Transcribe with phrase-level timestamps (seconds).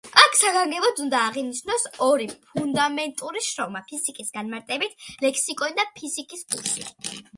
[0.19, 6.89] აქ საგანგებოდ უნდა აღინიშნოს ორი ფუნდამენტური შრომა: ფიზიკის განმარტებით ლექსიკონი და ფიზიკის კურსი.